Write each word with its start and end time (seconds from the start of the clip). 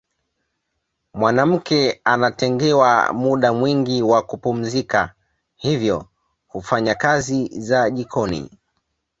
Mwanamke 1.13 2.01
anatengewa 2.03 3.13
muda 3.13 3.53
mwingi 3.53 4.01
wa 4.01 4.21
kupumzika 4.21 5.15
hivyo 5.55 6.05
hufanya 6.47 6.95
kazi 6.95 7.59
za 7.61 7.89
jikoni 7.89 8.51